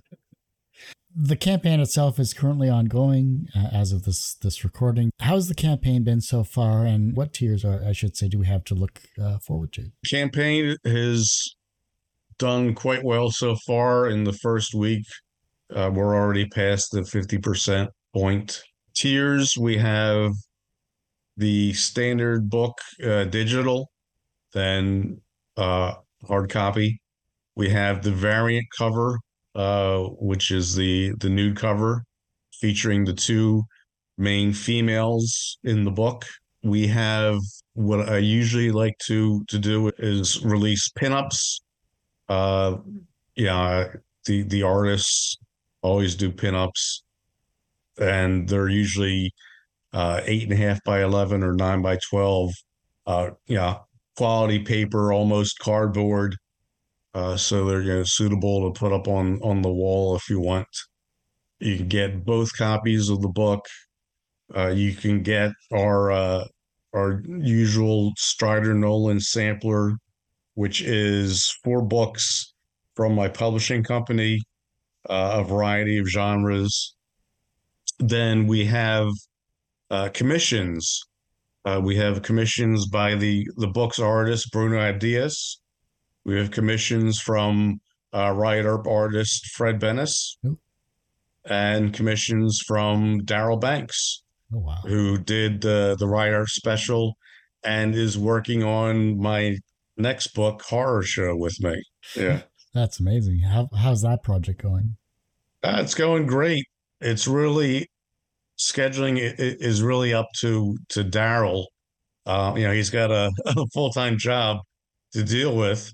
the 1.15 1.37
campaign 1.37 1.81
itself 1.81 2.19
is 2.19 2.33
currently 2.33 2.69
ongoing 2.69 3.49
uh, 3.55 3.69
as 3.73 3.93
of 3.93 4.05
this 4.05 4.35
this 4.35 4.65
recording. 4.65 5.11
How's 5.21 5.49
the 5.49 5.55
campaign 5.55 6.05
been 6.05 6.21
so 6.21 6.45
far, 6.45 6.85
and 6.85 7.15
what 7.15 7.33
tiers 7.33 7.65
are 7.65 7.83
I 7.85 7.93
should 7.93 8.17
say 8.17 8.29
do 8.29 8.39
we 8.39 8.47
have 8.47 8.65
to 8.65 8.75
look 8.75 9.03
uh, 9.21 9.39
forward 9.39 9.73
to? 9.75 9.91
Campaign 10.09 10.77
has 10.85 11.55
done 12.39 12.75
quite 12.75 13.05
well 13.05 13.31
so 13.31 13.57
far. 13.67 14.09
In 14.09 14.25
the 14.25 14.33
first 14.33 14.75
week, 14.75 15.05
uh, 15.75 15.91
we're 15.93 16.15
already 16.15 16.47
past 16.49 16.93
the 16.93 17.05
fifty 17.05 17.39
percent 17.39 17.91
point. 18.15 18.63
Tiers 18.95 19.57
we 19.59 19.79
have 19.79 20.33
the 21.37 21.73
standard 21.73 22.49
book 22.49 22.79
uh, 23.05 23.25
digital, 23.25 23.91
then 24.53 25.21
uh, 25.57 25.95
hard 26.27 26.51
copy. 26.51 27.01
We 27.55 27.69
have 27.71 28.03
the 28.03 28.13
variant 28.13 28.67
cover 28.77 29.19
uh, 29.55 30.05
which 30.19 30.51
is 30.51 30.75
the 30.75 31.13
the 31.19 31.29
nude 31.29 31.57
cover 31.57 32.05
featuring 32.55 33.05
the 33.05 33.13
two 33.13 33.63
main 34.19 34.53
females 34.53 35.59
in 35.65 35.85
the 35.85 35.91
book. 35.91 36.25
We 36.63 36.87
have 36.89 37.39
what 37.75 38.09
I 38.09 38.19
usually 38.19 38.71
like 38.71 38.97
to 39.07 39.45
to 39.49 39.59
do 39.59 39.91
is 39.99 40.43
release 40.45 40.91
pinups. 40.99 41.61
Uh, 42.29 42.77
yeah, 43.37 43.89
the 44.27 44.43
the 44.43 44.63
artists 44.63 45.37
always 45.83 46.15
do 46.15 46.31
pinups, 46.31 47.03
and 47.99 48.49
they're 48.49 48.69
usually 48.69 49.33
uh, 49.93 50.21
eight 50.25 50.45
and 50.45 50.53
a 50.53 50.57
half 50.57 50.83
by 50.85 51.03
eleven 51.03 51.43
or 51.43 51.53
nine 51.55 51.83
by 51.83 51.99
twelve. 52.09 52.53
Uh, 53.07 53.31
yeah, 53.47 53.79
quality 54.17 54.61
paper, 54.61 55.13
almost 55.13 55.59
cardboard 55.59 56.37
uh, 57.15 57.37
so 57.37 57.65
they're 57.65 57.83
you 57.83 57.93
know, 57.93 58.05
suitable 58.05 58.73
to 58.73 58.79
put 58.79 58.93
up 58.93 59.07
on 59.09 59.39
on 59.43 59.63
the 59.63 59.73
wall 59.73 60.17
if 60.17 60.29
you 60.31 60.41
want. 60.41 60.69
You 61.61 61.77
can 61.77 61.89
get 61.89 62.25
both 62.25 62.57
copies 62.57 63.09
of 63.09 63.21
the 63.21 63.29
book. 63.29 63.67
Uh, 64.55 64.69
you 64.69 64.95
can 64.95 65.23
get 65.23 65.53
our 65.73 66.11
uh, 66.11 66.45
our 66.95 67.23
usual 67.27 68.13
Strider 68.17 68.75
Nolan 68.75 69.21
sampler, 69.21 69.93
which 70.55 70.83
is 70.83 71.55
four 71.63 71.83
books 71.83 72.53
from 72.97 73.15
my 73.15 73.29
publishing 73.29 73.83
company, 73.83 74.41
uh, 75.09 75.41
a 75.41 75.45
variety 75.45 75.99
of 75.99 76.09
genres. 76.09 76.95
Then 77.99 78.47
we 78.47 78.65
have 78.67 79.09
uh, 79.91 80.09
commissions. 80.15 81.01
Uh, 81.65 81.81
we 81.83 81.97
have 81.97 82.23
commissions 82.23 82.89
by 82.89 83.15
the 83.15 83.47
the 83.57 83.69
book's 83.69 83.99
artist 83.99 84.51
Bruno 84.51 84.79
Abdias 84.79 85.59
we 86.25 86.37
have 86.37 86.51
commissions 86.51 87.21
from 87.21 87.81
uh, 88.15 88.33
Riot 88.33 88.67
Earp 88.67 88.87
artist 88.87 89.47
Fred 89.47 89.81
Bennis 89.81 90.37
and 91.45 91.93
commissions 91.93 92.61
from 92.67 93.21
Darryl 93.21 93.61
Banks, 93.61 94.23
oh, 94.55 94.59
wow. 94.59 94.79
who 94.87 95.19
did 95.19 95.65
uh, 95.65 95.97
the 95.97 96.07
Riot 96.07 96.35
Earp 96.35 96.49
special 96.49 97.17
and 97.65 97.95
is 97.95 98.19
working 98.19 98.63
on 98.63 99.21
my 99.21 99.57
next 99.97 100.29
book, 100.29 100.63
Horror 100.63 101.03
Show, 101.03 101.37
with 101.37 101.57
me. 101.61 101.83
Yeah. 102.17 102.43
That's 102.75 103.01
amazing. 103.01 103.41
How, 103.41 103.69
how's 103.77 104.03
that 104.03 104.23
project 104.23 104.63
going? 104.63 104.97
Uh, 105.63 105.79
it's 105.81 105.95
going 105.95 106.27
great. 106.27 106.65
It's 107.01 107.29
really 107.29 107.89
scheduling 108.59 109.19
is 109.39 109.83
really 109.83 110.15
up 110.15 110.29
to 110.41 110.77
to 110.91 111.05
Darryl. 111.05 111.67
Uh, 112.25 112.55
you 112.57 112.65
know, 112.65 112.73
he's 112.73 112.91
got 112.91 113.11
a, 113.11 113.31
a 113.47 113.67
full 113.75 113.91
time 113.91 114.17
job 114.17 114.59
to 115.13 115.23
deal 115.23 115.55
with, 115.55 115.93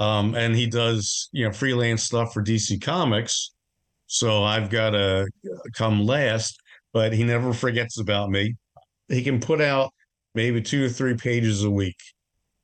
um, 0.00 0.34
and 0.34 0.56
he 0.56 0.66
does, 0.66 1.28
you 1.30 1.44
know, 1.44 1.52
freelance 1.52 2.02
stuff 2.02 2.32
for 2.32 2.42
DC 2.42 2.82
Comics. 2.82 3.52
So 4.06 4.42
I've 4.42 4.70
got 4.70 4.90
to 4.90 5.28
come 5.76 6.04
last, 6.04 6.58
but 6.92 7.12
he 7.12 7.22
never 7.22 7.52
forgets 7.52 8.00
about 8.00 8.30
me. 8.30 8.56
He 9.08 9.22
can 9.22 9.40
put 9.40 9.60
out 9.60 9.92
maybe 10.34 10.62
two 10.62 10.84
or 10.84 10.88
three 10.88 11.14
pages 11.14 11.62
a 11.64 11.70
week. 11.70 11.98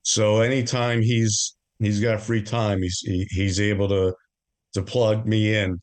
So 0.03 0.41
anytime 0.41 1.03
he's 1.03 1.55
he's 1.79 2.01
got 2.01 2.23
free 2.23 2.43
time, 2.43 2.81
he's 2.83 3.01
he, 3.01 3.27
he's 3.31 3.61
able 3.61 3.89
to 3.89 4.15
to 4.73 4.83
plug 4.83 5.27
me 5.27 5.55
in 5.55 5.81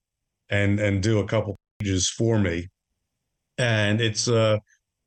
and 0.50 0.80
and 0.80 1.04
do 1.04 1.20
a 1.20 1.28
couple 1.28 1.58
pages 1.80 2.10
for 2.10 2.40
me. 2.40 2.68
And 3.60 4.02
it's 4.02 4.28
a 4.28 4.60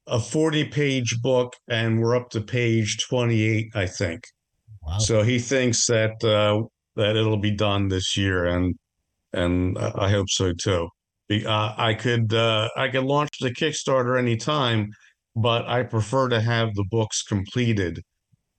a 0.06 0.20
40 0.20 0.66
page 0.66 1.20
book 1.20 1.54
and 1.68 2.00
we're 2.00 2.14
up 2.14 2.30
to 2.30 2.40
page 2.40 2.98
28, 3.08 3.72
I 3.74 3.86
think. 3.86 4.22
Wow. 4.86 4.98
So 4.98 5.22
he 5.22 5.38
thinks 5.38 5.86
that 5.86 6.22
uh, 6.22 6.62
that 6.94 7.16
it'll 7.16 7.36
be 7.38 7.50
done 7.50 7.88
this 7.88 8.16
year, 8.16 8.46
and 8.46 8.74
and 9.32 9.78
I 9.78 10.10
hope 10.10 10.30
so 10.30 10.52
too. 10.52 10.88
Uh, 11.30 11.74
I 11.76 11.94
could 11.94 12.32
uh, 12.32 12.68
I 12.76 12.88
could 12.88 13.04
launch 13.04 13.30
the 13.40 13.50
Kickstarter 13.50 14.18
anytime, 14.18 14.88
but 15.34 15.66
I 15.66 15.82
prefer 15.82 16.28
to 16.28 16.40
have 16.40 16.74
the 16.74 16.84
books 16.90 17.22
completed 17.22 18.00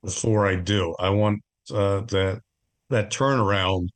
before 0.03 0.45
I 0.47 0.55
do. 0.55 0.93
I 0.99 1.09
want 1.09 1.39
uh, 1.71 2.01
that 2.01 2.41
that 2.89 3.11
turnaround 3.11 3.87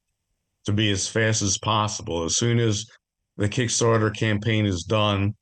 to 0.66 0.74
be 0.74 0.92
as 0.92 1.08
fast 1.08 1.42
as 1.42 1.58
possible. 1.58 2.24
As 2.24 2.38
soon 2.38 2.60
as 2.60 2.86
the 3.38 3.50
Kickstarter 3.50 4.16
campaign 4.16 4.66
is 4.66 4.84
done, 4.84 5.34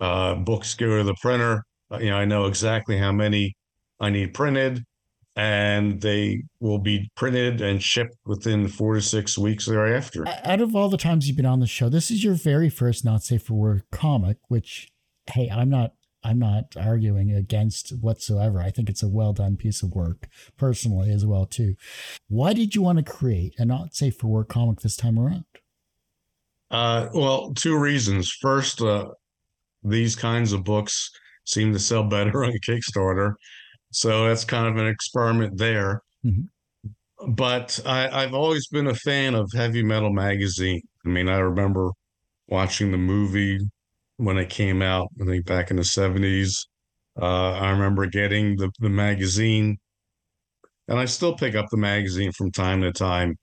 uh, 0.00 0.34
books 0.34 0.74
go 0.74 0.98
to 0.98 1.04
the 1.04 1.16
printer. 1.22 1.62
Uh, 1.90 1.98
you 1.98 2.10
know, 2.10 2.16
I 2.16 2.24
know 2.26 2.46
exactly 2.46 2.98
how 2.98 3.12
many 3.12 3.54
I 4.00 4.10
need 4.10 4.34
printed 4.34 4.84
and 5.36 6.00
they 6.00 6.44
will 6.60 6.78
be 6.78 7.10
printed 7.16 7.60
and 7.60 7.82
shipped 7.82 8.16
within 8.24 8.68
four 8.68 8.94
to 8.94 9.02
six 9.02 9.36
weeks 9.36 9.66
thereafter. 9.66 10.24
Out 10.44 10.60
of 10.60 10.76
all 10.76 10.88
the 10.88 10.96
times 10.96 11.26
you've 11.26 11.36
been 11.36 11.46
on 11.46 11.60
the 11.60 11.66
show, 11.66 11.88
this 11.88 12.10
is 12.10 12.22
your 12.22 12.34
very 12.34 12.70
first 12.70 13.04
not 13.04 13.22
safe 13.22 13.42
for 13.42 13.54
work 13.54 13.84
comic, 13.90 14.38
which 14.48 14.92
hey, 15.26 15.50
I'm 15.50 15.70
not 15.70 15.94
I'm 16.22 16.38
not 16.38 16.76
arguing 16.76 17.32
against 17.32 17.90
whatsoever. 18.00 18.60
I 18.60 18.70
think 18.70 18.88
it's 18.88 19.02
a 19.02 19.08
well 19.08 19.32
done 19.32 19.56
piece 19.56 19.82
of 19.82 19.94
work 19.94 20.28
personally 20.56 21.10
as 21.10 21.26
well 21.26 21.46
too. 21.46 21.74
Why 22.28 22.54
did 22.54 22.74
you 22.74 22.82
want 22.82 22.98
to 22.98 23.04
create 23.04 23.54
a 23.58 23.64
not 23.64 23.94
safe 23.94 24.16
for 24.16 24.28
work 24.28 24.48
comic 24.48 24.80
this 24.80 24.96
time 24.96 25.18
around? 25.18 25.44
Uh, 26.70 27.08
well, 27.12 27.52
two 27.52 27.76
reasons. 27.78 28.30
First, 28.40 28.80
uh, 28.80 29.10
these 29.82 30.16
kinds 30.16 30.52
of 30.52 30.64
books 30.64 31.10
seem 31.44 31.72
to 31.72 31.78
sell 31.78 32.04
better 32.04 32.44
on 32.44 32.52
Kickstarter. 32.66 33.34
So 33.94 34.26
that's 34.26 34.44
kind 34.44 34.66
of 34.66 34.76
an 34.76 34.88
experiment 34.88 35.56
there. 35.56 36.02
Mm-hmm. 36.24 37.32
But 37.32 37.80
I, 37.86 38.22
have 38.22 38.34
always 38.34 38.66
been 38.66 38.88
a 38.88 38.94
fan 38.94 39.34
of 39.34 39.50
Heavy 39.54 39.84
Metal 39.84 40.12
Magazine. 40.12 40.82
I 41.06 41.08
mean, 41.08 41.28
I 41.28 41.38
remember 41.38 41.90
watching 42.48 42.90
the 42.90 42.98
movie 42.98 43.60
when 44.16 44.36
it 44.36 44.50
came 44.50 44.82
out, 44.82 45.08
I 45.22 45.24
think 45.24 45.46
back 45.46 45.70
in 45.70 45.76
the 45.76 45.82
70s. 45.82 46.66
Uh, 47.20 47.52
I 47.52 47.70
remember 47.70 48.06
getting 48.06 48.56
the, 48.56 48.68
the 48.80 48.88
magazine, 48.88 49.78
and 50.88 50.98
I 50.98 51.04
still 51.04 51.36
pick 51.36 51.54
up 51.54 51.66
the 51.70 51.76
magazine 51.76 52.32
from 52.32 52.50
time 52.50 52.82
to 52.82 52.92
time. 52.92 53.36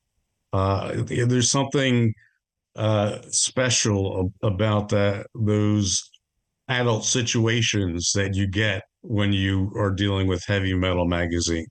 Uh, 0.51 1.03
there's 1.05 1.50
something 1.50 2.13
uh, 2.75 3.20
special 3.29 4.34
about 4.43 4.89
that 4.89 5.27
those 5.34 6.10
adult 6.67 7.05
situations 7.05 8.12
that 8.13 8.36
you 8.36 8.48
get 8.48 8.84
when 9.01 9.34
you 9.34 9.72
are 9.75 9.91
dealing 9.91 10.27
with 10.27 10.46
heavy 10.46 10.74
metal 10.74 11.08
magazine. 11.08 11.67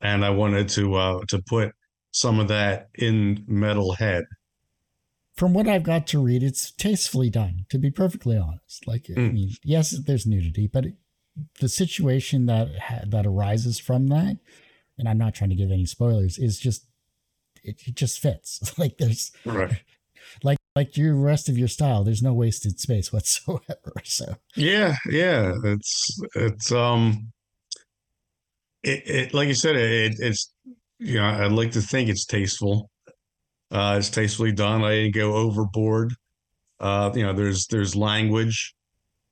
And 0.00 0.24
I 0.24 0.30
wanted 0.30 0.68
to 0.70 0.94
uh, 0.94 1.20
to 1.28 1.42
put 1.46 1.72
some 2.12 2.40
of 2.40 2.48
that 2.48 2.88
in 2.94 3.44
Metalhead. 3.48 4.22
From 5.34 5.54
what 5.54 5.66
I've 5.66 5.82
got 5.82 6.06
to 6.08 6.22
read, 6.22 6.42
it's 6.42 6.70
tastefully 6.70 7.30
done. 7.30 7.64
To 7.70 7.78
be 7.78 7.90
perfectly 7.90 8.36
honest, 8.36 8.86
like 8.86 9.04
mm. 9.04 9.18
I 9.18 9.32
mean, 9.32 9.50
yes, 9.64 9.96
there's 10.06 10.26
nudity, 10.26 10.68
but 10.72 10.86
it, 10.86 10.94
the 11.60 11.68
situation 11.68 12.46
that 12.46 12.68
that 13.06 13.26
arises 13.26 13.78
from 13.78 14.08
that, 14.08 14.38
and 14.98 15.08
I'm 15.08 15.18
not 15.18 15.34
trying 15.34 15.50
to 15.50 15.56
give 15.56 15.70
any 15.70 15.86
spoilers, 15.86 16.38
is 16.38 16.58
just 16.58 16.86
it, 17.62 17.82
it 17.86 17.94
just 17.94 18.18
fits. 18.20 18.74
like 18.78 18.98
there's 18.98 19.32
right. 19.44 19.82
like 20.42 20.58
like 20.74 20.96
your 20.96 21.14
rest 21.14 21.48
of 21.48 21.58
your 21.58 21.68
style 21.68 22.04
there's 22.04 22.22
no 22.22 22.32
wasted 22.32 22.78
space 22.78 23.12
whatsoever 23.12 23.92
so. 24.04 24.36
Yeah 24.56 24.94
yeah 25.08 25.54
it's 25.64 26.20
it's 26.34 26.72
um 26.72 27.32
it, 28.82 29.02
it 29.06 29.34
like 29.34 29.48
you 29.48 29.54
said 29.54 29.76
it, 29.76 30.16
it's 30.18 30.52
you 30.98 31.18
know 31.18 31.24
i'd 31.24 31.52
like 31.52 31.72
to 31.72 31.80
think 31.80 32.08
it's 32.08 32.26
tasteful. 32.26 32.90
Uh 33.70 33.96
it's 33.98 34.10
tastefully 34.10 34.52
done. 34.52 34.82
I 34.82 34.90
didn't 34.96 35.14
go 35.14 35.34
overboard. 35.34 36.14
Uh 36.80 37.10
you 37.14 37.22
know 37.22 37.32
there's 37.32 37.66
there's 37.66 37.96
language 37.96 38.74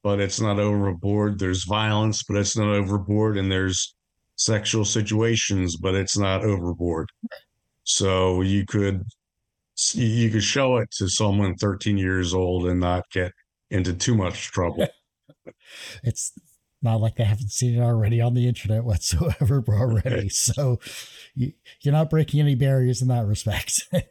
but 0.02 0.18
it's 0.18 0.40
not 0.40 0.58
overboard. 0.58 1.38
There's 1.38 1.64
violence 1.64 2.22
but 2.22 2.36
it's 2.36 2.56
not 2.56 2.68
overboard 2.68 3.36
and 3.36 3.50
there's 3.52 3.94
sexual 4.36 4.84
situations 4.84 5.76
but 5.76 5.94
it's 5.94 6.16
not 6.16 6.44
overboard. 6.44 7.08
So 7.84 8.40
you 8.42 8.64
could 8.66 9.04
you 9.94 10.30
could 10.30 10.44
show 10.44 10.76
it 10.76 10.90
to 10.92 11.08
someone 11.08 11.56
13 11.56 11.98
years 11.98 12.34
old 12.34 12.66
and 12.66 12.80
not 12.80 13.10
get 13.10 13.32
into 13.70 13.92
too 13.92 14.14
much 14.14 14.50
trouble. 14.50 14.88
it's 16.02 16.32
not 16.82 17.00
like 17.00 17.16
they 17.16 17.24
haven't 17.24 17.50
seen 17.50 17.78
it 17.78 17.82
already 17.82 18.20
on 18.20 18.34
the 18.34 18.48
internet 18.48 18.84
whatsoever 18.84 19.62
already. 19.68 20.28
So 20.30 20.78
you, 21.34 21.52
are 21.86 21.92
not 21.92 22.10
breaking 22.10 22.40
any 22.40 22.54
barriers 22.54 23.02
in 23.02 23.08
that 23.08 23.26
respect. 23.26 23.82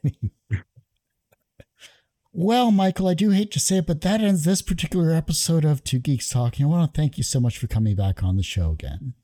Well, 2.31 2.69
Michael, 2.69 3.07
I 3.07 3.15
do 3.15 3.31
hate 3.31 3.51
to 3.53 3.59
say 3.59 3.77
it, 3.77 3.87
but 3.87 4.01
that 4.01 4.21
ends 4.21 4.45
this 4.45 4.61
particular 4.61 5.11
episode 5.11 5.65
of 5.65 5.83
Two 5.83 5.97
Geeks 5.97 6.29
Talking. 6.29 6.67
I 6.67 6.69
want 6.69 6.93
to 6.93 6.97
thank 6.97 7.17
you 7.17 7.23
so 7.23 7.39
much 7.39 7.57
for 7.57 7.65
coming 7.65 7.95
back 7.95 8.23
on 8.23 8.37
the 8.37 8.43
show 8.43 8.69
again. 8.69 9.15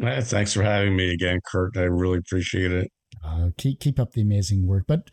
Thanks 0.00 0.52
for 0.52 0.62
having 0.62 0.96
me 0.96 1.12
again, 1.12 1.38
Kurt. 1.46 1.76
I 1.76 1.82
really 1.82 2.18
appreciate 2.18 2.72
it. 2.72 2.90
Uh, 3.24 3.50
keep 3.56 3.78
keep 3.78 4.00
up 4.00 4.12
the 4.12 4.22
amazing 4.22 4.66
work. 4.66 4.84
But 4.88 5.10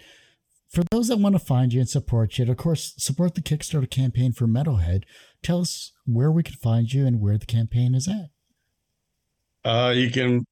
for 0.70 0.84
those 0.92 1.08
that 1.08 1.20
want 1.20 1.34
to 1.34 1.40
find 1.40 1.74
you 1.74 1.80
and 1.80 1.90
support 1.90 2.38
you, 2.38 2.50
of 2.50 2.58
course, 2.58 2.94
support 2.98 3.36
the 3.36 3.42
Kickstarter 3.42 3.90
campaign 3.90 4.34
for 4.34 4.48
Metalhead, 4.48 5.04
tell 5.42 5.62
us 5.62 5.94
where 6.06 6.32
we 6.32 6.44
can 6.44 6.56
find 6.56 6.92
you 6.92 7.06
and 7.06 7.22
where 7.22 7.38
the 7.38 7.46
campaign 7.46 7.96
is 7.96 8.08
at. 8.08 8.30
Uh, 9.64 9.92
you 9.92 10.10
can 10.10 10.46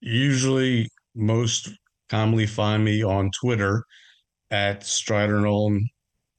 usually 0.00 0.88
most 1.14 1.70
commonly 2.08 2.46
find 2.46 2.84
me 2.84 3.02
on 3.02 3.30
Twitter 3.40 3.84
at 4.50 4.84
Strider 4.84 5.40
Nolan 5.40 5.88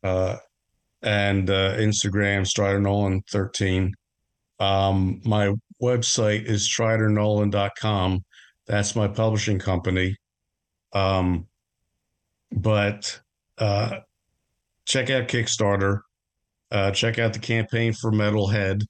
uh, 0.04 0.38
and 1.02 1.50
uh, 1.50 1.76
Instagram 1.78 2.46
Strider 2.46 2.80
Nolan 2.80 3.22
13. 3.32 3.94
Um, 4.60 5.22
my 5.26 5.54
website 5.82 6.46
is 6.46 6.68
stridernolan.com. 6.68 8.24
That's 8.68 8.96
my 8.96 9.08
publishing 9.08 9.60
company. 9.60 10.16
Um, 10.94 11.48
but 12.52 13.20
uh, 13.58 14.00
check 14.86 15.10
out 15.10 15.28
Kickstarter. 15.28 16.02
Uh, 16.72 16.92
check 16.92 17.20
out 17.20 17.34
the 17.34 17.40
campaign 17.40 17.94
for 17.94 18.12
Metalhead, 18.12 18.84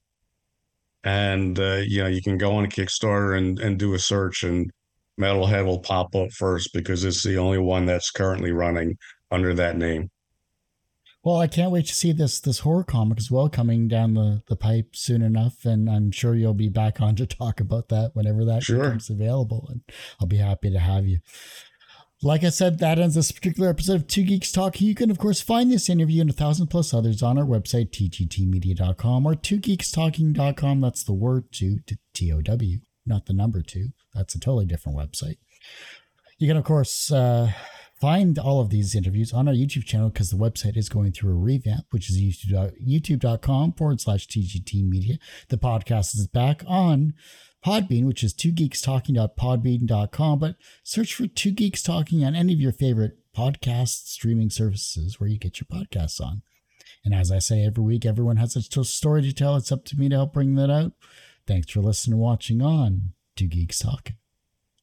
and 1.02 1.58
uh, 1.58 1.80
you 1.84 2.02
know 2.02 2.08
you 2.08 2.22
can 2.22 2.38
go 2.38 2.52
on 2.52 2.66
Kickstarter 2.66 3.36
and 3.36 3.58
and 3.58 3.78
do 3.78 3.94
a 3.94 3.98
search, 3.98 4.44
and 4.44 4.70
Metalhead 5.20 5.64
will 5.66 5.80
pop 5.80 6.14
up 6.14 6.30
first 6.32 6.72
because 6.72 7.04
it's 7.04 7.24
the 7.24 7.38
only 7.38 7.58
one 7.58 7.86
that's 7.86 8.10
currently 8.10 8.52
running 8.52 8.96
under 9.30 9.52
that 9.54 9.76
name. 9.76 10.10
Well, 11.24 11.36
I 11.36 11.46
can't 11.46 11.70
wait 11.70 11.86
to 11.86 11.94
see 11.94 12.12
this 12.12 12.40
this 12.40 12.60
horror 12.60 12.82
comic 12.82 13.18
as 13.18 13.30
well 13.30 13.48
coming 13.48 13.86
down 13.86 14.14
the, 14.14 14.42
the 14.48 14.56
pipe 14.56 14.96
soon 14.96 15.22
enough, 15.22 15.64
and 15.64 15.88
I'm 15.88 16.10
sure 16.10 16.34
you'll 16.34 16.52
be 16.52 16.68
back 16.68 17.00
on 17.00 17.14
to 17.16 17.26
talk 17.26 17.60
about 17.60 17.88
that 17.90 18.10
whenever 18.14 18.44
that 18.44 18.64
sure. 18.64 18.78
becomes 18.78 19.08
available, 19.08 19.68
and 19.70 19.82
I'll 20.20 20.26
be 20.26 20.38
happy 20.38 20.70
to 20.70 20.80
have 20.80 21.06
you. 21.06 21.20
Like 22.24 22.44
I 22.44 22.50
said, 22.50 22.78
that 22.78 23.00
ends 23.00 23.16
this 23.16 23.32
particular 23.32 23.68
episode 23.68 23.96
of 23.96 24.06
Two 24.06 24.22
Geeks 24.22 24.52
Talk. 24.52 24.80
You 24.80 24.94
can, 24.94 25.10
of 25.10 25.18
course, 25.18 25.40
find 25.40 25.72
this 25.72 25.90
interview 25.90 26.20
and 26.20 26.30
a 26.30 26.32
thousand 26.32 26.68
plus 26.68 26.94
others 26.94 27.20
on 27.20 27.36
our 27.36 27.44
website, 27.44 27.90
tgtmedia.com 27.90 29.26
or 29.26 29.34
twogeekstalking.com. 29.34 30.80
That's 30.80 31.02
the 31.02 31.14
word 31.14 31.50
two, 31.50 31.80
T 32.14 32.32
O 32.32 32.40
W, 32.40 32.78
not 33.04 33.26
the 33.26 33.32
number 33.32 33.60
two. 33.60 33.88
That's 34.14 34.36
a 34.36 34.40
totally 34.40 34.66
different 34.66 34.96
website. 34.96 35.38
You 36.38 36.46
can, 36.46 36.56
of 36.56 36.62
course, 36.62 37.10
uh, 37.10 37.50
find 38.00 38.38
all 38.38 38.60
of 38.60 38.70
these 38.70 38.94
interviews 38.94 39.32
on 39.32 39.48
our 39.48 39.54
YouTube 39.54 39.84
channel 39.84 40.08
because 40.08 40.30
the 40.30 40.36
website 40.36 40.76
is 40.76 40.88
going 40.88 41.10
through 41.10 41.32
a 41.32 41.34
revamp, 41.34 41.86
which 41.90 42.08
is 42.08 42.20
YouTube, 42.20 42.72
youtube.com 42.80 43.72
forward 43.72 44.00
slash 44.00 44.28
TGT 44.28 44.88
media. 44.88 45.18
The 45.48 45.58
podcast 45.58 46.14
is 46.14 46.28
back 46.28 46.62
on 46.68 47.14
Podbean, 47.64 48.06
which 48.06 48.24
is 48.24 48.32
two 48.32 48.50
geeks 48.50 48.80
talking.podbean.com, 48.80 50.38
but 50.38 50.56
search 50.82 51.14
for 51.14 51.26
two 51.26 51.52
geeks 51.52 51.82
talking 51.82 52.24
on 52.24 52.34
any 52.34 52.52
of 52.52 52.60
your 52.60 52.72
favorite 52.72 53.18
podcast 53.36 54.06
streaming 54.08 54.50
services 54.50 55.18
where 55.18 55.28
you 55.28 55.38
get 55.38 55.60
your 55.60 55.66
podcasts 55.66 56.20
on. 56.20 56.42
And 57.04 57.14
as 57.14 57.32
I 57.32 57.38
say 57.38 57.64
every 57.64 57.84
week, 57.84 58.04
everyone 58.04 58.36
has 58.36 58.56
a 58.56 58.84
story 58.84 59.22
to 59.22 59.32
tell. 59.32 59.56
It's 59.56 59.72
up 59.72 59.84
to 59.86 59.96
me 59.96 60.08
to 60.08 60.16
help 60.16 60.32
bring 60.32 60.54
that 60.56 60.70
out. 60.70 60.92
Thanks 61.46 61.70
for 61.70 61.80
listening 61.80 62.14
and 62.14 62.22
watching 62.22 62.62
on 62.62 63.12
Two 63.36 63.48
Geeks 63.48 63.78
Talking. 63.78 64.16